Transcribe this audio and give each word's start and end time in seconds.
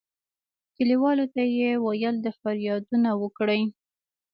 کلیوالو 0.75 1.25
ته 1.33 1.43
یې 1.57 1.71
ویل 1.83 2.15
د 2.21 2.27
فریادونه 2.39 3.09
وکړي. 3.21 3.61